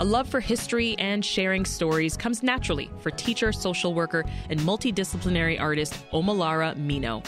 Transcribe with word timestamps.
A 0.00 0.04
love 0.04 0.28
for 0.28 0.38
history 0.38 0.94
and 1.00 1.24
sharing 1.24 1.64
stories 1.64 2.16
comes 2.16 2.44
naturally 2.44 2.88
for 3.00 3.10
teacher, 3.10 3.50
social 3.50 3.94
worker, 3.94 4.24
and 4.48 4.60
multidisciplinary 4.60 5.60
artist 5.60 5.92
Omolara 6.12 6.76
Mino. 6.76 7.20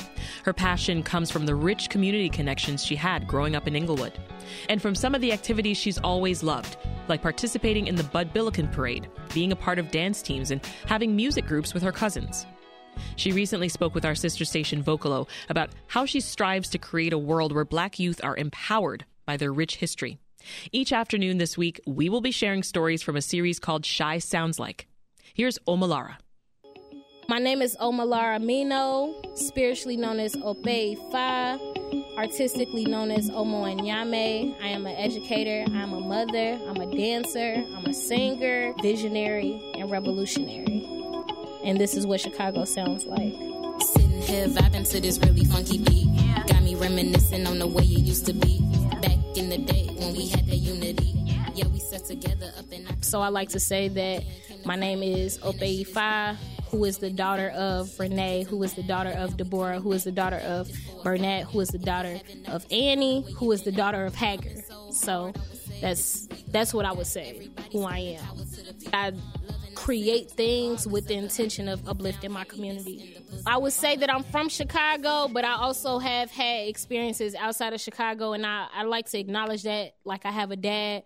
Her 0.44 0.52
passion 0.52 1.02
comes 1.02 1.32
from 1.32 1.46
the 1.46 1.54
rich 1.56 1.90
community 1.90 2.28
connections 2.28 2.84
she 2.84 2.94
had 2.94 3.26
growing 3.26 3.56
up 3.56 3.66
in 3.66 3.74
Englewood, 3.74 4.16
and 4.68 4.80
from 4.80 4.94
some 4.94 5.16
of 5.16 5.20
the 5.20 5.32
activities 5.32 5.78
she's 5.78 5.98
always 5.98 6.44
loved, 6.44 6.76
like 7.08 7.22
participating 7.22 7.88
in 7.88 7.96
the 7.96 8.04
Bud 8.04 8.32
Billiken 8.32 8.68
Parade, 8.68 9.08
being 9.34 9.50
a 9.50 9.56
part 9.56 9.80
of 9.80 9.90
dance 9.90 10.22
teams, 10.22 10.52
and 10.52 10.64
having 10.86 11.16
music 11.16 11.46
groups 11.46 11.74
with 11.74 11.82
her 11.82 11.90
cousins. 11.90 12.46
She 13.16 13.32
recently 13.32 13.68
spoke 13.68 13.96
with 13.96 14.04
our 14.04 14.14
sister 14.14 14.44
station 14.44 14.80
Vocalo 14.80 15.28
about 15.48 15.70
how 15.88 16.06
she 16.06 16.20
strives 16.20 16.68
to 16.68 16.78
create 16.78 17.12
a 17.12 17.18
world 17.18 17.52
where 17.52 17.64
black 17.64 17.98
youth 17.98 18.20
are 18.22 18.36
empowered 18.36 19.04
by 19.26 19.36
their 19.36 19.52
rich 19.52 19.76
history. 19.76 20.20
Each 20.72 20.92
afternoon 20.92 21.38
this 21.38 21.56
week, 21.56 21.80
we 21.86 22.08
will 22.08 22.20
be 22.20 22.30
sharing 22.30 22.62
stories 22.62 23.02
from 23.02 23.16
a 23.16 23.22
series 23.22 23.58
called 23.58 23.86
Chi 23.86 24.18
Sounds 24.18 24.58
Like. 24.58 24.86
Here's 25.34 25.58
Omolara. 25.66 26.16
My 27.30 27.38
name 27.38 27.62
is 27.62 27.76
Omolara 27.80 28.42
Mino, 28.42 29.14
spiritually 29.36 29.96
known 29.96 30.18
as 30.18 30.34
Ope 30.42 30.64
Fa, 31.12 31.60
artistically 32.18 32.84
known 32.84 33.12
as 33.12 33.30
Omo 33.30 33.72
Nyame. 33.80 34.60
I 34.60 34.66
am 34.66 34.84
an 34.84 34.96
educator, 34.96 35.64
I'm 35.72 35.92
a 35.92 36.00
mother, 36.00 36.58
I'm 36.66 36.80
a 36.80 36.92
dancer, 36.92 37.54
I'm 37.76 37.86
a 37.86 37.94
singer, 37.94 38.74
visionary, 38.82 39.62
and 39.78 39.88
revolutionary. 39.88 40.84
And 41.64 41.80
this 41.80 41.94
is 41.94 42.04
what 42.04 42.20
Chicago 42.20 42.64
sounds 42.64 43.04
like. 43.04 43.34
Sitting 43.80 44.22
here 44.22 44.48
vibing 44.48 44.90
to 44.90 45.00
this 45.00 45.20
really 45.20 45.44
funky 45.44 45.78
beat. 45.78 46.08
Got 46.48 46.64
me 46.64 46.74
reminiscing 46.74 47.46
on 47.46 47.60
the 47.60 47.66
way 47.68 47.84
it 47.84 48.00
used 48.00 48.26
to 48.26 48.32
be. 48.32 48.60
Back 49.00 49.18
in 49.36 49.50
the 49.50 49.58
day 49.58 49.89
we 50.12 50.28
had 50.28 50.46
unity. 50.46 51.14
Yeah, 51.54 51.66
we 51.66 51.80
together 52.10 52.52
up 52.58 52.64
So 53.04 53.20
I 53.20 53.28
like 53.28 53.50
to 53.50 53.60
say 53.60 53.88
that 53.88 54.24
my 54.64 54.76
name 54.76 55.02
is 55.02 55.38
Ope 55.42 55.56
Ifa, 55.56 56.36
who 56.70 56.84
is 56.84 56.98
the 56.98 57.10
daughter 57.10 57.50
of 57.50 57.98
Renee, 57.98 58.44
who 58.44 58.62
is 58.62 58.74
the 58.74 58.82
daughter 58.82 59.10
of 59.10 59.36
Deborah, 59.36 59.80
who 59.80 59.92
is 59.92 60.04
the 60.04 60.12
daughter 60.12 60.38
of 60.38 60.70
Burnett, 61.04 61.44
who 61.44 61.60
is 61.60 61.68
the 61.68 61.78
daughter 61.78 62.20
of 62.48 62.66
Annie, 62.70 63.24
who 63.36 63.52
is 63.52 63.62
the 63.62 63.72
daughter 63.72 64.04
of 64.04 64.14
Hager. 64.14 64.62
So 64.92 65.32
that's 65.80 66.26
that's 66.48 66.74
what 66.74 66.84
I 66.84 66.92
would 66.92 67.06
say 67.06 67.48
who 67.72 67.84
I 67.84 67.98
am. 67.98 68.46
I 68.92 69.12
create 69.90 70.30
things 70.30 70.86
with 70.86 71.08
the 71.08 71.14
intention 71.14 71.66
of 71.66 71.88
uplifting 71.88 72.30
my 72.30 72.44
community. 72.44 73.16
I 73.44 73.56
would 73.56 73.72
say 73.72 73.96
that 73.96 74.08
I'm 74.08 74.22
from 74.22 74.48
Chicago, 74.48 75.26
but 75.26 75.44
I 75.44 75.54
also 75.54 75.98
have 75.98 76.30
had 76.30 76.68
experiences 76.68 77.34
outside 77.34 77.72
of 77.72 77.80
Chicago, 77.80 78.32
and 78.32 78.46
I, 78.46 78.68
I 78.72 78.84
like 78.84 79.10
to 79.10 79.18
acknowledge 79.18 79.64
that. 79.64 79.96
Like, 80.04 80.24
I 80.24 80.30
have 80.30 80.52
a 80.52 80.56
dad 80.56 81.02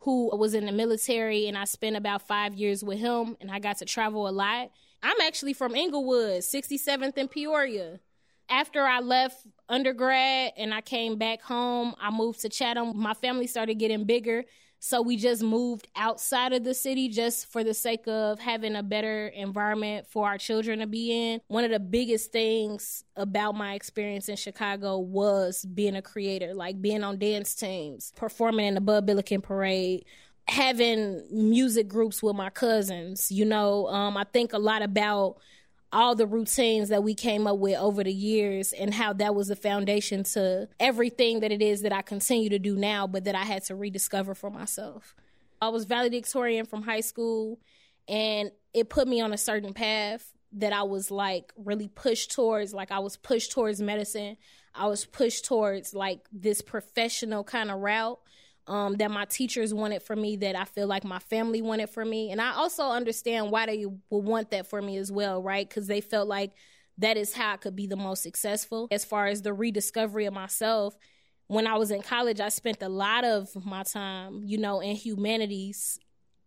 who 0.00 0.36
was 0.36 0.52
in 0.52 0.66
the 0.66 0.72
military, 0.72 1.48
and 1.48 1.56
I 1.56 1.64
spent 1.64 1.96
about 1.96 2.28
five 2.28 2.52
years 2.52 2.84
with 2.84 2.98
him, 2.98 3.38
and 3.40 3.50
I 3.50 3.58
got 3.58 3.78
to 3.78 3.86
travel 3.86 4.28
a 4.28 4.32
lot. 4.32 4.70
I'm 5.02 5.20
actually 5.22 5.54
from 5.54 5.74
Englewood, 5.74 6.42
67th 6.42 7.16
and 7.16 7.30
Peoria. 7.30 8.00
After 8.50 8.82
I 8.82 9.00
left 9.00 9.46
undergrad 9.66 10.52
and 10.58 10.74
I 10.74 10.82
came 10.82 11.16
back 11.16 11.40
home, 11.40 11.94
I 11.98 12.10
moved 12.10 12.40
to 12.42 12.50
Chatham. 12.50 12.92
My 12.98 13.14
family 13.14 13.46
started 13.46 13.76
getting 13.76 14.04
bigger. 14.04 14.44
So 14.86 15.02
we 15.02 15.16
just 15.16 15.42
moved 15.42 15.88
outside 15.96 16.52
of 16.52 16.62
the 16.62 16.72
city 16.72 17.08
just 17.08 17.50
for 17.50 17.64
the 17.64 17.74
sake 17.74 18.06
of 18.06 18.38
having 18.38 18.76
a 18.76 18.84
better 18.84 19.26
environment 19.26 20.06
for 20.06 20.28
our 20.28 20.38
children 20.38 20.78
to 20.78 20.86
be 20.86 21.10
in. 21.10 21.40
One 21.48 21.64
of 21.64 21.72
the 21.72 21.80
biggest 21.80 22.30
things 22.30 23.02
about 23.16 23.56
my 23.56 23.74
experience 23.74 24.28
in 24.28 24.36
Chicago 24.36 24.98
was 24.98 25.64
being 25.64 25.96
a 25.96 26.02
creator, 26.02 26.54
like 26.54 26.80
being 26.80 27.02
on 27.02 27.18
dance 27.18 27.56
teams, 27.56 28.12
performing 28.14 28.66
in 28.66 28.74
the 28.74 28.80
Bud 28.80 29.06
Billiken 29.06 29.42
Parade, 29.42 30.04
having 30.46 31.20
music 31.32 31.88
groups 31.88 32.22
with 32.22 32.36
my 32.36 32.50
cousins. 32.50 33.32
You 33.32 33.44
know, 33.44 33.88
um, 33.88 34.16
I 34.16 34.22
think 34.22 34.52
a 34.52 34.58
lot 34.58 34.82
about 34.82 35.38
all 35.92 36.14
the 36.14 36.26
routines 36.26 36.88
that 36.88 37.02
we 37.02 37.14
came 37.14 37.46
up 37.46 37.58
with 37.58 37.78
over 37.78 38.02
the 38.02 38.12
years 38.12 38.72
and 38.72 38.92
how 38.92 39.12
that 39.14 39.34
was 39.34 39.48
the 39.48 39.56
foundation 39.56 40.24
to 40.24 40.68
everything 40.80 41.40
that 41.40 41.52
it 41.52 41.62
is 41.62 41.82
that 41.82 41.92
I 41.92 42.02
continue 42.02 42.50
to 42.50 42.58
do 42.58 42.76
now, 42.76 43.06
but 43.06 43.24
that 43.24 43.34
I 43.34 43.44
had 43.44 43.64
to 43.64 43.76
rediscover 43.76 44.34
for 44.34 44.50
myself. 44.50 45.14
I 45.60 45.68
was 45.68 45.84
valedictorian 45.84 46.66
from 46.66 46.82
high 46.82 47.00
school 47.00 47.60
and 48.08 48.50
it 48.74 48.90
put 48.90 49.08
me 49.08 49.20
on 49.20 49.32
a 49.32 49.38
certain 49.38 49.72
path 49.72 50.32
that 50.52 50.72
I 50.72 50.82
was 50.82 51.10
like 51.10 51.52
really 51.56 51.88
pushed 51.88 52.32
towards. 52.32 52.74
Like 52.74 52.90
I 52.90 52.98
was 52.98 53.16
pushed 53.16 53.52
towards 53.52 53.80
medicine. 53.80 54.36
I 54.74 54.86
was 54.86 55.04
pushed 55.04 55.44
towards 55.44 55.94
like 55.94 56.20
this 56.32 56.60
professional 56.60 57.44
kind 57.44 57.70
of 57.70 57.80
route 57.80 58.18
um, 58.66 58.94
that 58.96 59.10
my 59.10 59.24
teachers 59.24 59.72
wanted 59.72 60.02
for 60.02 60.16
me, 60.16 60.36
that 60.36 60.56
I 60.56 60.64
feel 60.64 60.86
like 60.86 61.04
my 61.04 61.18
family 61.18 61.62
wanted 61.62 61.90
for 61.90 62.04
me. 62.04 62.30
And 62.30 62.40
I 62.40 62.52
also 62.52 62.84
understand 62.84 63.50
why 63.50 63.66
they 63.66 63.86
would 63.86 64.24
want 64.24 64.50
that 64.50 64.66
for 64.66 64.82
me 64.82 64.96
as 64.96 65.12
well, 65.12 65.42
right? 65.42 65.68
Because 65.68 65.86
they 65.86 66.00
felt 66.00 66.28
like 66.28 66.52
that 66.98 67.16
is 67.16 67.32
how 67.32 67.52
I 67.52 67.56
could 67.56 67.76
be 67.76 67.86
the 67.86 67.96
most 67.96 68.22
successful. 68.22 68.88
As 68.90 69.04
far 69.04 69.26
as 69.26 69.42
the 69.42 69.52
rediscovery 69.52 70.26
of 70.26 70.34
myself, 70.34 70.96
when 71.46 71.66
I 71.66 71.76
was 71.76 71.90
in 71.90 72.02
college, 72.02 72.40
I 72.40 72.48
spent 72.48 72.82
a 72.82 72.88
lot 72.88 73.24
of 73.24 73.48
my 73.64 73.84
time, 73.84 74.42
you 74.44 74.58
know, 74.58 74.80
in 74.80 74.96
humanities 74.96 75.98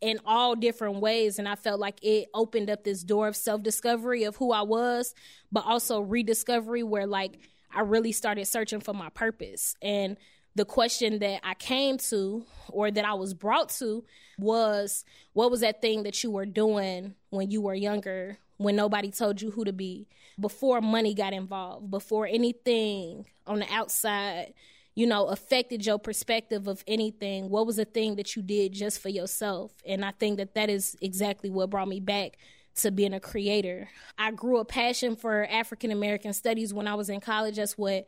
in 0.01 0.19
all 0.25 0.55
different 0.55 0.97
ways. 0.97 1.39
And 1.39 1.47
I 1.47 1.55
felt 1.55 1.79
like 1.79 2.03
it 2.03 2.27
opened 2.33 2.69
up 2.69 2.83
this 2.83 3.03
door 3.03 3.27
of 3.27 3.35
self 3.35 3.63
discovery 3.63 4.23
of 4.23 4.35
who 4.35 4.51
I 4.51 4.61
was, 4.61 5.13
but 5.51 5.65
also 5.65 6.01
rediscovery 6.01 6.83
where 6.83 7.07
like 7.07 7.39
I 7.73 7.81
really 7.81 8.11
started 8.11 8.45
searching 8.45 8.79
for 8.81 8.93
my 8.93 9.09
purpose. 9.09 9.75
And 9.81 10.17
the 10.55 10.65
question 10.65 11.19
that 11.19 11.41
I 11.43 11.53
came 11.53 11.97
to 12.09 12.45
or 12.69 12.91
that 12.91 13.05
I 13.05 13.13
was 13.13 13.33
brought 13.33 13.69
to 13.79 14.03
was 14.37 15.05
what 15.33 15.51
was 15.51 15.61
that 15.61 15.81
thing 15.81 16.03
that 16.03 16.23
you 16.23 16.31
were 16.31 16.45
doing 16.45 17.15
when 17.29 17.51
you 17.51 17.61
were 17.61 17.73
younger, 17.73 18.37
when 18.57 18.75
nobody 18.75 19.11
told 19.11 19.41
you 19.41 19.51
who 19.51 19.63
to 19.65 19.73
be, 19.73 20.07
before 20.39 20.81
money 20.81 21.13
got 21.13 21.33
involved, 21.33 21.91
before 21.91 22.27
anything 22.27 23.25
on 23.47 23.59
the 23.59 23.71
outside, 23.71 24.53
you 24.95 25.07
know, 25.07 25.27
affected 25.27 25.85
your 25.85 25.99
perspective 25.99 26.67
of 26.67 26.83
anything? 26.87 27.49
What 27.49 27.65
was 27.65 27.77
the 27.77 27.85
thing 27.85 28.15
that 28.15 28.35
you 28.35 28.41
did 28.41 28.73
just 28.73 28.99
for 28.99 29.09
yourself? 29.09 29.71
And 29.85 30.03
I 30.03 30.11
think 30.11 30.37
that 30.37 30.55
that 30.55 30.69
is 30.69 30.97
exactly 31.01 31.49
what 31.49 31.69
brought 31.69 31.87
me 31.87 31.99
back 31.99 32.37
to 32.75 32.91
being 32.91 33.13
a 33.13 33.19
creator. 33.19 33.89
I 34.17 34.31
grew 34.31 34.57
a 34.59 34.65
passion 34.65 35.15
for 35.15 35.45
African 35.45 35.91
American 35.91 36.33
studies 36.33 36.73
when 36.73 36.87
I 36.87 36.95
was 36.95 37.09
in 37.09 37.19
college. 37.19 37.57
That's 37.57 37.77
what 37.77 38.07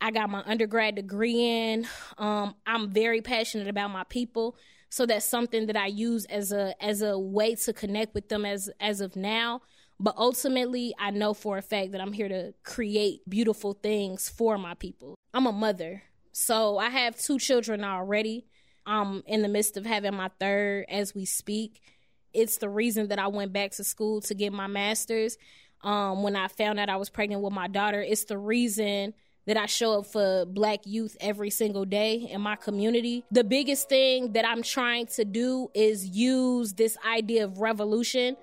I 0.00 0.10
got 0.10 0.30
my 0.30 0.42
undergrad 0.46 0.94
degree 0.94 1.44
in. 1.44 1.86
Um, 2.16 2.54
I'm 2.66 2.90
very 2.90 3.20
passionate 3.20 3.68
about 3.68 3.90
my 3.90 4.04
people, 4.04 4.56
so 4.88 5.04
that's 5.04 5.26
something 5.26 5.66
that 5.66 5.76
I 5.76 5.86
use 5.86 6.24
as 6.26 6.52
a 6.52 6.74
as 6.82 7.02
a 7.02 7.18
way 7.18 7.54
to 7.56 7.72
connect 7.72 8.14
with 8.14 8.28
them 8.28 8.44
as 8.44 8.70
as 8.80 9.00
of 9.00 9.16
now. 9.16 9.62
But 9.98 10.14
ultimately, 10.16 10.94
I 10.98 11.10
know 11.10 11.34
for 11.34 11.58
a 11.58 11.62
fact 11.62 11.92
that 11.92 12.00
I'm 12.00 12.14
here 12.14 12.28
to 12.28 12.54
create 12.62 13.20
beautiful 13.28 13.74
things 13.74 14.30
for 14.30 14.56
my 14.56 14.72
people. 14.74 15.14
I'm 15.34 15.46
a 15.46 15.52
mother, 15.52 16.02
so 16.32 16.78
I 16.78 16.88
have 16.88 17.20
two 17.20 17.38
children 17.38 17.84
already. 17.84 18.46
I'm 18.86 19.22
in 19.26 19.42
the 19.42 19.48
midst 19.48 19.76
of 19.76 19.84
having 19.84 20.14
my 20.14 20.30
third 20.40 20.86
as 20.88 21.14
we 21.14 21.26
speak. 21.26 21.82
It's 22.32 22.56
the 22.56 22.70
reason 22.70 23.08
that 23.08 23.18
I 23.18 23.26
went 23.26 23.52
back 23.52 23.72
to 23.72 23.84
school 23.84 24.22
to 24.22 24.34
get 24.34 24.52
my 24.52 24.66
master's. 24.66 25.36
Um, 25.82 26.22
when 26.22 26.36
I 26.36 26.48
found 26.48 26.78
out 26.78 26.88
I 26.88 26.96
was 26.96 27.10
pregnant 27.10 27.42
with 27.42 27.52
my 27.52 27.68
daughter, 27.68 28.00
it's 28.00 28.24
the 28.24 28.38
reason 28.38 29.14
that 29.46 29.56
I 29.56 29.66
show 29.66 30.00
up 30.00 30.06
for 30.06 30.44
black 30.44 30.80
youth 30.84 31.16
every 31.20 31.50
single 31.50 31.84
day 31.84 32.28
in 32.30 32.40
my 32.40 32.56
community. 32.56 33.24
The 33.30 33.44
biggest 33.44 33.88
thing 33.88 34.32
that 34.32 34.46
I'm 34.46 34.62
trying 34.62 35.06
to 35.06 35.24
do 35.24 35.70
is 35.74 36.06
use 36.06 36.74
this 36.74 36.96
idea 37.06 37.44
of 37.44 37.58
revolution 37.58 38.36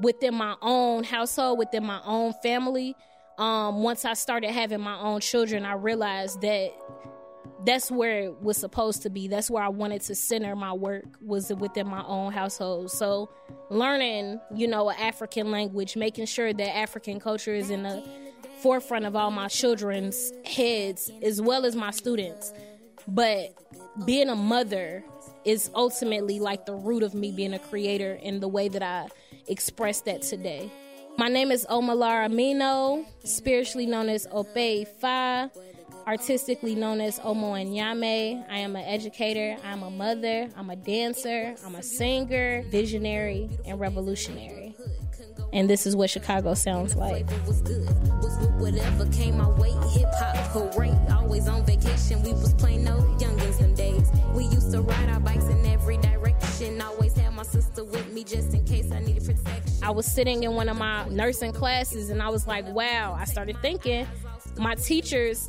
within 0.00 0.34
my 0.34 0.54
own 0.62 1.04
household, 1.04 1.58
within 1.58 1.84
my 1.84 2.00
own 2.04 2.32
family. 2.42 2.94
Um, 3.38 3.82
once 3.82 4.04
I 4.04 4.14
started 4.14 4.50
having 4.50 4.80
my 4.80 4.98
own 4.98 5.20
children, 5.20 5.64
I 5.64 5.74
realized 5.74 6.40
that 6.40 6.72
that's 7.64 7.90
where 7.90 8.20
it 8.20 8.42
was 8.42 8.56
supposed 8.56 9.02
to 9.02 9.10
be. 9.10 9.28
That's 9.28 9.50
where 9.50 9.62
I 9.62 9.68
wanted 9.68 10.02
to 10.02 10.14
center 10.14 10.54
my 10.54 10.72
work 10.72 11.04
was 11.20 11.52
within 11.52 11.88
my 11.88 12.04
own 12.04 12.32
household. 12.32 12.90
So 12.90 13.30
learning, 13.70 14.40
you 14.54 14.68
know, 14.68 14.90
African 14.90 15.50
language, 15.50 15.96
making 15.96 16.26
sure 16.26 16.52
that 16.52 16.76
African 16.76 17.18
culture 17.18 17.54
is 17.54 17.70
in 17.70 17.82
the 17.82 18.02
forefront 18.62 19.04
of 19.04 19.16
all 19.16 19.30
my 19.30 19.48
children's 19.48 20.32
heads 20.44 21.10
as 21.22 21.40
well 21.40 21.64
as 21.64 21.76
my 21.76 21.90
students. 21.90 22.52
But 23.08 23.54
being 24.04 24.28
a 24.28 24.36
mother 24.36 25.04
is 25.44 25.70
ultimately 25.74 26.40
like 26.40 26.66
the 26.66 26.74
root 26.74 27.02
of 27.02 27.14
me 27.14 27.30
being 27.30 27.54
a 27.54 27.58
creator 27.58 28.14
in 28.14 28.40
the 28.40 28.48
way 28.48 28.68
that 28.68 28.82
I 28.82 29.08
express 29.46 30.00
that 30.02 30.22
today. 30.22 30.70
My 31.18 31.28
name 31.28 31.50
is 31.50 31.64
Omolara 31.70 32.30
Mino, 32.30 33.06
spiritually 33.24 33.86
known 33.86 34.08
as 34.08 34.26
Ope 34.30 34.86
Fa, 35.00 35.50
artistically 36.06 36.74
known 36.74 37.00
as 37.00 37.18
Omo 37.20 37.54
Nyame. 37.64 38.44
I 38.50 38.58
am 38.58 38.76
an 38.76 38.84
educator, 38.84 39.56
I'm 39.64 39.82
a 39.82 39.90
mother, 39.90 40.50
I'm 40.56 40.70
a 40.70 40.76
dancer, 40.76 41.54
I'm 41.64 41.76
a 41.76 41.82
singer, 41.82 42.64
visionary, 42.70 43.48
and 43.64 43.80
revolutionary. 43.80 44.65
And 45.56 45.70
this 45.70 45.86
is 45.86 45.96
what 45.96 46.10
Chicago 46.10 46.52
sounds 46.52 46.96
like. 46.96 47.30
Whatever 48.58 49.06
came 49.06 49.38
my 49.38 49.48
way, 49.48 49.70
hip 49.94 50.06
hop 50.18 50.36
always 51.10 51.48
on 51.48 51.64
vacation. 51.64 52.22
We 52.22 52.34
was 52.34 52.52
playing 52.52 52.84
no 52.84 52.98
youngins 53.18 53.58
them 53.58 53.74
days. 53.74 54.10
We 54.34 54.44
used 54.44 54.70
to 54.72 54.82
ride 54.82 55.08
our 55.08 55.18
bikes 55.18 55.46
in 55.46 55.64
every 55.64 55.96
direction. 55.96 56.82
Always 56.82 57.16
had 57.16 57.32
my 57.32 57.42
sister 57.42 57.84
with 57.84 58.12
me 58.12 58.22
just 58.22 58.52
in 58.52 58.66
case 58.66 58.92
I 58.92 59.00
needed 59.00 59.24
protection. 59.24 59.82
I 59.82 59.92
was 59.92 60.04
sitting 60.04 60.42
in 60.42 60.52
one 60.52 60.68
of 60.68 60.76
my 60.76 61.08
nursing 61.08 61.52
classes 61.52 62.10
and 62.10 62.22
I 62.22 62.28
was 62.28 62.46
like, 62.46 62.66
wow. 62.66 63.16
I 63.18 63.24
started 63.24 63.56
thinking, 63.62 64.06
my 64.58 64.74
teachers 64.74 65.48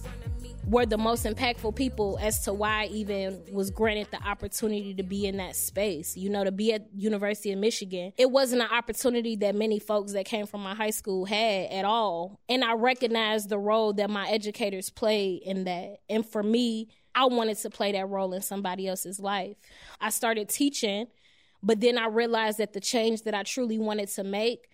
were 0.67 0.85
the 0.85 0.97
most 0.97 1.25
impactful 1.25 1.75
people 1.75 2.19
as 2.21 2.43
to 2.43 2.51
why 2.51 2.83
I 2.83 2.85
even 2.87 3.41
was 3.53 3.71
granted 3.71 4.09
the 4.11 4.21
opportunity 4.21 4.93
to 4.95 5.03
be 5.03 5.25
in 5.25 5.37
that 5.37 5.55
space. 5.55 6.17
You 6.17 6.29
know, 6.29 6.43
to 6.43 6.51
be 6.51 6.73
at 6.73 6.87
University 6.93 7.53
of 7.53 7.59
Michigan. 7.59 8.11
It 8.17 8.29
wasn't 8.29 8.61
an 8.61 8.69
opportunity 8.69 9.37
that 9.37 9.55
many 9.55 9.79
folks 9.79 10.11
that 10.11 10.25
came 10.25 10.45
from 10.45 10.61
my 10.61 10.75
high 10.75 10.89
school 10.89 11.23
had 11.23 11.71
at 11.71 11.85
all. 11.85 12.41
And 12.49 12.65
I 12.65 12.73
recognized 12.73 13.47
the 13.47 13.57
role 13.57 13.93
that 13.93 14.09
my 14.09 14.27
educators 14.27 14.89
played 14.89 15.43
in 15.43 15.63
that. 15.63 16.01
And 16.09 16.25
for 16.25 16.43
me, 16.43 16.89
I 17.15 17.25
wanted 17.25 17.57
to 17.59 17.69
play 17.69 17.93
that 17.93 18.09
role 18.09 18.33
in 18.33 18.41
somebody 18.41 18.87
else's 18.87 19.19
life. 19.19 19.55
I 20.01 20.09
started 20.09 20.49
teaching, 20.49 21.07
but 21.63 21.79
then 21.79 21.97
I 21.97 22.07
realized 22.07 22.57
that 22.57 22.73
the 22.73 22.81
change 22.81 23.23
that 23.23 23.33
I 23.33 23.43
truly 23.43 23.79
wanted 23.79 24.09
to 24.09 24.23
make 24.23 24.67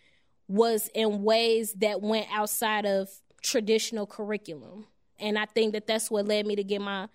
was 0.48 0.90
in 0.96 1.24
ways 1.24 1.74
that 1.76 2.02
went 2.02 2.28
outside 2.32 2.86
of 2.86 3.10
traditional 3.42 4.08
curriculum. 4.08 4.88
And 5.20 5.38
I 5.38 5.46
think 5.46 5.74
that 5.74 5.88
that's 5.88 6.12
what 6.12 6.28
led 6.28 6.46
me 6.46 6.56
to 6.56 6.64
get 6.64 6.82
my 6.82 7.08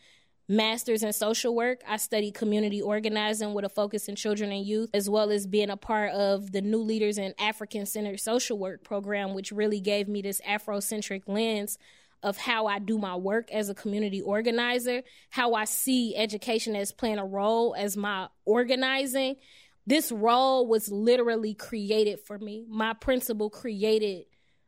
master's 0.49 1.03
in 1.03 1.13
social 1.13 1.55
work. 1.55 1.83
I 1.87 1.99
studied 1.99 2.35
community 2.35 2.81
organizing 2.81 3.53
with 3.53 3.65
a 3.65 3.69
focus 3.69 4.09
in 4.09 4.17
children 4.17 4.51
and 4.51 4.65
youth, 4.65 4.91
as 4.95 5.09
well 5.09 5.31
as 5.31 5.47
being 5.47 5.71
a 5.71 5.77
part 5.77 6.13
of 6.13 6.53
the 6.53 6.63
New 6.63 6.79
Leaders 6.79 7.19
in 7.19 7.35
African 7.39 7.85
Centered 7.85 8.21
Social 8.21 8.59
Work 8.59 8.83
program, 8.83 9.35
which 9.35 9.53
really 9.53 9.81
gave 9.81 10.09
me 10.09 10.23
this 10.23 10.41
Afrocentric 10.47 11.23
lens 11.27 11.79
of 12.23 12.37
how 12.37 12.67
I 12.67 12.79
do 12.79 12.99
my 12.99 13.15
work 13.15 13.51
as 13.53 13.69
a 13.69 13.75
community 13.75 14.21
organizer, 14.21 15.03
how 15.31 15.55
I 15.55 15.67
see 15.67 16.17
education 16.17 16.75
as 16.75 16.91
playing 16.91 17.19
a 17.19 17.27
role 17.27 17.77
as 17.79 17.97
my 17.97 18.29
organizing. 18.45 19.37
This 19.87 20.11
role 20.11 20.67
was 20.67 20.91
literally 20.91 21.55
created 21.55 22.21
for 22.21 22.39
me. 22.39 22.65
My 22.69 22.95
principal 22.95 23.51
created 23.51 24.25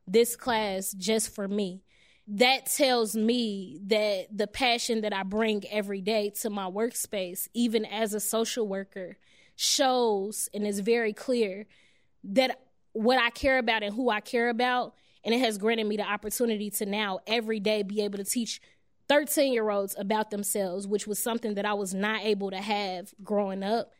this 0.07 0.37
class 0.37 0.93
just 0.93 1.35
for 1.35 1.49
me 1.49 1.83
that 2.33 2.67
tells 2.67 3.17
me 3.17 3.81
that 3.87 4.29
the 4.31 4.47
passion 4.47 5.01
that 5.01 5.13
I 5.13 5.25
bring 5.25 5.65
every 5.69 6.01
day 6.01 6.31
to 6.43 6.51
my 6.51 6.71
workspace, 6.71 7.49
even 7.55 7.85
as 7.85 8.15
a 8.15 8.21
social 8.21 8.69
worker, 8.69 9.17
shows 9.57 10.49
and 10.55 10.65
is 10.65 10.79
very 10.79 11.13
clear 11.13 11.67
that 12.23 12.61
what 12.93 13.19
I 13.19 13.31
care 13.31 13.59
about 13.59 13.83
and 13.83 13.93
who 13.95 14.11
I 14.11 14.21
care 14.21 14.49
about. 14.49 14.95
And 15.25 15.35
it 15.35 15.39
has 15.41 15.59
granted 15.59 15.87
me 15.87 15.97
the 15.97 16.09
opportunity 16.09 16.71
to 16.71 16.87
now 16.87 17.19
every 17.27 17.59
day 17.59 17.83
be 17.83 18.01
able 18.03 18.19
to 18.19 18.25
teach 18.25 18.61
13 19.09 19.53
year 19.53 19.69
olds 19.69 19.97
about 19.99 20.31
themselves, 20.31 20.87
which 20.87 21.09
was 21.09 21.19
something 21.19 21.55
that 21.55 21.67
I 21.67 21.75
was 21.75 21.93
not 21.93 22.23
able 22.23 22.53
to 22.53 22.59
have 22.59 23.13
growing 23.25 23.65
up. 23.65 23.91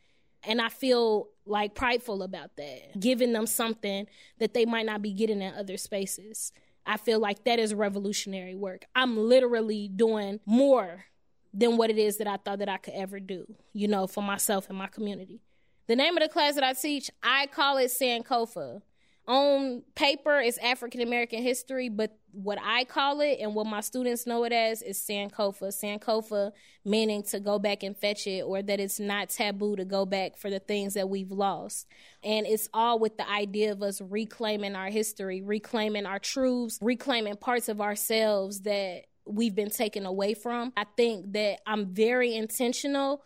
And 0.43 0.61
I 0.61 0.69
feel 0.69 1.27
like 1.45 1.75
prideful 1.75 2.23
about 2.23 2.55
that, 2.55 2.97
giving 2.97 3.33
them 3.33 3.45
something 3.45 4.07
that 4.39 4.53
they 4.53 4.65
might 4.65 4.85
not 4.85 5.01
be 5.01 5.11
getting 5.11 5.41
in 5.41 5.53
other 5.53 5.75
spaces. 5.75 6.53
I 6.91 6.97
feel 6.97 7.21
like 7.21 7.45
that 7.45 7.57
is 7.57 7.73
revolutionary 7.73 8.53
work. 8.53 8.83
I'm 8.93 9.17
literally 9.17 9.87
doing 9.87 10.41
more 10.45 11.05
than 11.53 11.77
what 11.77 11.89
it 11.89 11.97
is 11.97 12.17
that 12.17 12.27
I 12.27 12.35
thought 12.35 12.59
that 12.59 12.67
I 12.67 12.75
could 12.75 12.95
ever 12.95 13.17
do, 13.17 13.45
you 13.71 13.87
know, 13.87 14.07
for 14.07 14.21
myself 14.21 14.67
and 14.67 14.77
my 14.77 14.87
community. 14.87 15.39
The 15.87 15.95
name 15.95 16.17
of 16.17 16.23
the 16.23 16.27
class 16.27 16.55
that 16.55 16.65
I 16.65 16.73
teach, 16.73 17.09
I 17.23 17.47
call 17.47 17.77
it 17.77 17.91
Sankofa 17.91 18.81
on 19.27 19.83
paper 19.95 20.39
it's 20.39 20.57
African 20.57 21.01
American 21.01 21.41
history, 21.41 21.89
but 21.89 22.17
what 22.31 22.57
I 22.63 22.85
call 22.85 23.21
it 23.21 23.39
and 23.39 23.53
what 23.53 23.67
my 23.67 23.81
students 23.81 24.25
know 24.25 24.43
it 24.45 24.51
as 24.51 24.81
is 24.81 24.97
Sankofa. 24.99 25.63
Sankofa 25.63 26.51
meaning 26.83 27.23
to 27.23 27.39
go 27.39 27.59
back 27.59 27.83
and 27.83 27.95
fetch 27.95 28.25
it 28.25 28.41
or 28.41 28.61
that 28.61 28.79
it's 28.79 28.99
not 28.99 29.29
taboo 29.29 29.75
to 29.75 29.85
go 29.85 30.05
back 30.05 30.37
for 30.37 30.49
the 30.49 30.59
things 30.59 30.95
that 30.95 31.09
we've 31.09 31.31
lost. 31.31 31.87
And 32.23 32.47
it's 32.47 32.69
all 32.73 32.99
with 32.99 33.17
the 33.17 33.29
idea 33.29 33.71
of 33.71 33.83
us 33.83 34.01
reclaiming 34.01 34.75
our 34.75 34.89
history, 34.89 35.41
reclaiming 35.41 36.05
our 36.05 36.19
truths, 36.19 36.79
reclaiming 36.81 37.35
parts 37.37 37.69
of 37.69 37.81
ourselves 37.81 38.61
that 38.61 39.03
we've 39.25 39.55
been 39.55 39.69
taken 39.69 40.05
away 40.05 40.33
from. 40.33 40.73
I 40.75 40.85
think 40.97 41.33
that 41.33 41.59
I'm 41.67 41.93
very 41.93 42.35
intentional 42.35 43.23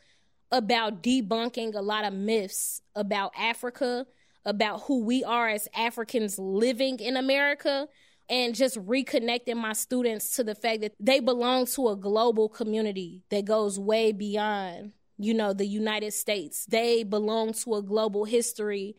about 0.52 1.02
debunking 1.02 1.76
a 1.76 1.82
lot 1.82 2.06
of 2.06 2.14
myths 2.14 2.82
about 2.96 3.32
Africa 3.38 4.06
about 4.46 4.84
who 4.84 5.04
we 5.04 5.24
are 5.24 5.50
as 5.50 5.68
Africans 5.76 6.38
living 6.38 7.00
in 7.00 7.18
America 7.18 7.88
and 8.30 8.56
just 8.56 8.78
reconnecting 8.78 9.56
my 9.56 9.74
students 9.74 10.36
to 10.36 10.44
the 10.44 10.56
fact 10.56 10.82
that 10.82 10.94
they 11.00 11.20
belong 11.20 11.66
to 11.68 11.90
a 11.90 11.96
global 11.96 12.50
community 12.50 13.24
that 13.30 13.46
goes 13.46 13.80
way 13.80 14.12
beyond, 14.12 14.94
you 15.18 15.34
know, 15.34 15.54
the 15.54 15.66
United 15.66 16.12
States. 16.12 16.66
They 16.66 17.04
belong 17.04 17.54
to 17.54 17.76
a 17.76 17.84
global 17.84 18.26
history. 18.26 18.96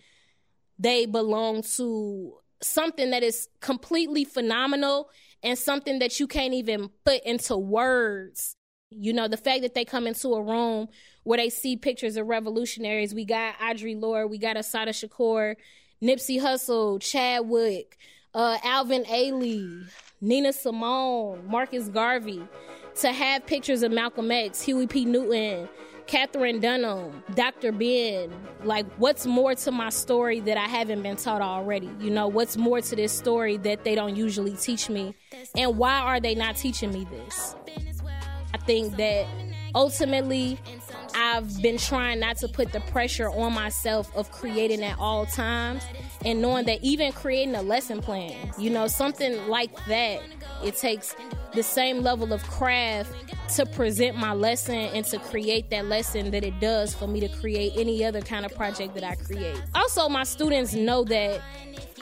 They 0.78 1.06
belong 1.06 1.62
to 1.76 2.38
something 2.62 3.10
that 3.10 3.22
is 3.22 3.48
completely 3.60 4.24
phenomenal 4.24 5.10
and 5.42 5.58
something 5.58 5.98
that 5.98 6.18
you 6.18 6.26
can't 6.26 6.54
even 6.54 6.88
put 7.04 7.22
into 7.24 7.56
words. 7.56 8.55
You 8.90 9.12
know, 9.12 9.26
the 9.26 9.36
fact 9.36 9.62
that 9.62 9.74
they 9.74 9.84
come 9.84 10.06
into 10.06 10.28
a 10.28 10.42
room 10.42 10.88
where 11.24 11.38
they 11.38 11.50
see 11.50 11.76
pictures 11.76 12.16
of 12.16 12.28
revolutionaries. 12.28 13.12
We 13.12 13.24
got 13.24 13.58
Audre 13.58 14.00
Lorde, 14.00 14.30
we 14.30 14.38
got 14.38 14.56
Assata 14.56 14.92
Shakur, 14.92 15.56
Nipsey 16.00 16.40
Hussle, 16.40 17.00
Chadwick, 17.00 17.98
uh, 18.32 18.58
Alvin 18.62 19.02
Ailey, 19.04 19.86
Nina 20.20 20.52
Simone, 20.52 21.44
Marcus 21.48 21.88
Garvey. 21.88 22.46
To 23.00 23.12
have 23.12 23.44
pictures 23.44 23.82
of 23.82 23.92
Malcolm 23.92 24.30
X, 24.30 24.62
Huey 24.62 24.86
P. 24.86 25.04
Newton, 25.04 25.68
Katherine 26.06 26.60
Dunham, 26.60 27.22
Dr. 27.34 27.72
Ben, 27.72 28.32
like 28.62 28.86
what's 28.96 29.26
more 29.26 29.54
to 29.56 29.70
my 29.70 29.90
story 29.90 30.40
that 30.40 30.56
I 30.56 30.66
haven't 30.66 31.02
been 31.02 31.16
taught 31.16 31.42
already? 31.42 31.90
You 32.00 32.10
know, 32.10 32.28
what's 32.28 32.56
more 32.56 32.80
to 32.80 32.96
this 32.96 33.12
story 33.12 33.58
that 33.58 33.84
they 33.84 33.94
don't 33.94 34.16
usually 34.16 34.56
teach 34.56 34.88
me? 34.88 35.14
And 35.56 35.76
why 35.76 35.98
are 35.98 36.20
they 36.20 36.34
not 36.34 36.56
teaching 36.56 36.92
me 36.92 37.06
this? 37.10 37.56
Think 38.66 38.96
that 38.96 39.26
ultimately 39.74 40.58
I've 41.14 41.62
been 41.62 41.78
trying 41.78 42.20
not 42.20 42.36
to 42.38 42.48
put 42.48 42.72
the 42.72 42.80
pressure 42.80 43.30
on 43.30 43.54
myself 43.54 44.14
of 44.14 44.30
creating 44.30 44.82
at 44.82 44.98
all 44.98 45.24
times 45.26 45.82
and 46.24 46.42
knowing 46.42 46.66
that 46.66 46.82
even 46.82 47.12
creating 47.12 47.54
a 47.54 47.62
lesson 47.62 48.00
plan, 48.00 48.52
you 48.58 48.70
know, 48.70 48.86
something 48.86 49.46
like 49.48 49.72
that, 49.86 50.20
it 50.64 50.76
takes 50.76 51.14
the 51.56 51.62
same 51.62 52.02
level 52.02 52.32
of 52.32 52.42
craft 52.44 53.12
to 53.56 53.66
present 53.66 54.16
my 54.16 54.32
lesson 54.32 54.74
and 54.74 55.04
to 55.06 55.18
create 55.18 55.70
that 55.70 55.86
lesson 55.86 56.30
that 56.30 56.44
it 56.44 56.58
does 56.60 56.94
for 56.94 57.06
me 57.06 57.20
to 57.20 57.28
create 57.28 57.72
any 57.76 58.04
other 58.04 58.20
kind 58.20 58.44
of 58.44 58.54
project 58.54 58.94
that 58.94 59.04
I 59.04 59.14
create. 59.14 59.60
Also, 59.74 60.08
my 60.08 60.24
students 60.24 60.74
know 60.74 61.04
that 61.04 61.40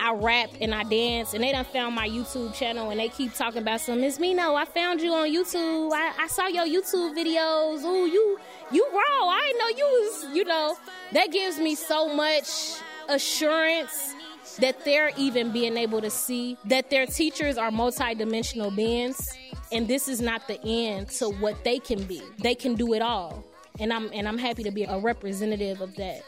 I 0.00 0.12
rap 0.12 0.50
and 0.60 0.74
I 0.74 0.82
dance, 0.84 1.34
and 1.34 1.42
they 1.42 1.52
done 1.52 1.64
found 1.64 1.94
my 1.94 2.08
YouTube 2.08 2.54
channel, 2.54 2.90
and 2.90 2.98
they 2.98 3.08
keep 3.08 3.32
talking 3.34 3.62
about 3.62 3.80
some. 3.80 4.00
Miss 4.00 4.18
Mino, 4.18 4.54
I 4.54 4.64
found 4.64 5.00
you 5.00 5.12
on 5.12 5.28
YouTube. 5.28 5.92
I, 5.92 6.12
I 6.18 6.26
saw 6.26 6.48
your 6.48 6.66
YouTube 6.66 7.14
videos. 7.16 7.84
Ooh, 7.84 8.06
you 8.06 8.38
you 8.72 8.86
raw. 8.92 9.28
I 9.28 9.40
didn't 9.46 9.58
know 9.58 9.68
you 9.68 9.84
was. 9.84 10.36
You 10.36 10.44
know, 10.44 10.76
that 11.12 11.30
gives 11.30 11.58
me 11.58 11.74
so 11.74 12.12
much 12.12 12.80
assurance 13.08 14.14
that 14.58 14.84
they're 14.84 15.10
even 15.16 15.52
being 15.52 15.76
able 15.76 16.00
to 16.00 16.10
see 16.10 16.56
that 16.64 16.90
their 16.90 17.06
teachers 17.06 17.56
are 17.56 17.70
multidimensional 17.70 18.74
beings, 18.74 19.32
and 19.74 19.88
this 19.88 20.08
is 20.08 20.20
not 20.20 20.46
the 20.46 20.58
end 20.64 21.08
to 21.08 21.28
what 21.28 21.64
they 21.64 21.80
can 21.80 22.04
be. 22.04 22.22
They 22.38 22.54
can 22.54 22.76
do 22.76 22.94
it 22.94 23.02
all, 23.02 23.44
and 23.80 23.92
I'm 23.92 24.08
and 24.14 24.26
I'm 24.26 24.38
happy 24.38 24.62
to 24.62 24.70
be 24.70 24.84
a 24.84 24.98
representative 24.98 25.80
of 25.80 25.94
that. 25.96 26.22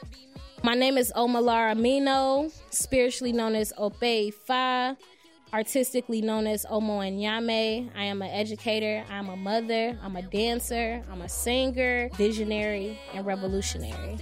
My 0.64 0.74
name 0.74 0.98
is 0.98 1.12
Omolara 1.14 1.78
Mino, 1.78 2.50
spiritually 2.70 3.32
known 3.32 3.54
as 3.54 3.72
Ope 3.78 4.34
Fa, 4.46 4.96
artistically 5.52 6.20
known 6.20 6.48
as 6.48 6.66
Omo 6.66 7.00
Nyame. 7.00 7.88
I 7.96 8.04
am 8.04 8.20
an 8.20 8.30
educator, 8.30 9.04
I'm 9.08 9.28
a 9.28 9.36
mother, 9.36 9.96
I'm 10.02 10.16
a 10.16 10.22
dancer, 10.22 11.02
I'm 11.10 11.22
a 11.22 11.28
singer, 11.28 12.10
visionary, 12.16 12.98
and 13.14 13.24
revolutionary. 13.24 14.18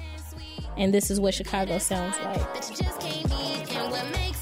And 0.77 0.93
this 0.93 1.11
is 1.11 1.21
what 1.21 1.35
Chicago 1.35 1.79
sounds 1.79 2.17
like. 2.19 4.34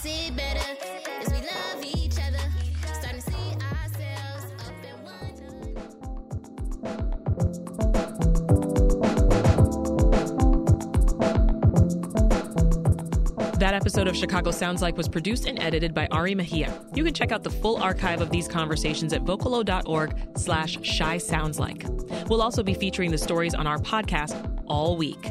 Episode 13.92 14.08
of 14.08 14.16
Chicago 14.16 14.50
Sounds 14.50 14.80
Like 14.80 14.96
was 14.96 15.06
produced 15.06 15.44
and 15.44 15.58
edited 15.58 15.92
by 15.92 16.06
Ari 16.06 16.34
Mejia. 16.34 16.82
You 16.94 17.04
can 17.04 17.12
check 17.12 17.30
out 17.30 17.42
the 17.42 17.50
full 17.50 17.76
archive 17.76 18.22
of 18.22 18.30
these 18.30 18.48
conversations 18.48 19.12
at 19.12 19.22
vocalo.org 19.22 20.16
slash 20.34 20.78
shy 20.82 21.18
sounds 21.18 21.58
like. 21.58 21.84
We'll 22.26 22.40
also 22.40 22.62
be 22.62 22.72
featuring 22.72 23.10
the 23.10 23.18
stories 23.18 23.52
on 23.52 23.66
our 23.66 23.76
podcast 23.76 24.50
all 24.66 24.96
week. 24.96 25.30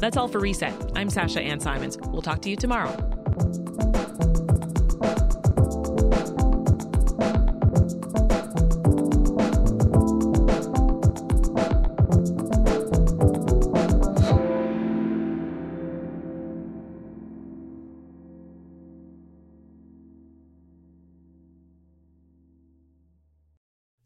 That's 0.00 0.16
all 0.16 0.26
for 0.26 0.40
Reset. 0.40 0.74
I'm 0.96 1.08
Sasha 1.08 1.40
Ann 1.40 1.60
Simons. 1.60 1.98
We'll 2.08 2.20
talk 2.20 2.42
to 2.42 2.50
you 2.50 2.56
tomorrow. 2.56 3.09